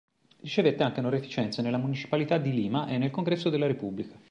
Ricevette 0.41 0.81
anche 0.81 0.99
onorificenze 0.99 1.61
nella 1.61 1.77
Municipalità 1.77 2.39
di 2.39 2.51
Lima 2.51 2.87
e 2.87 2.97
nel 2.97 3.11
Congresso 3.11 3.51
della 3.51 3.67
Repubblica. 3.67 4.19